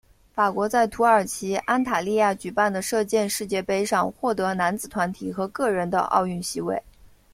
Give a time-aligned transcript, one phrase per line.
[0.33, 6.81] 法国在土耳其安塔利亚举办的射箭世界杯上获得男子团体和个人的奥运席位。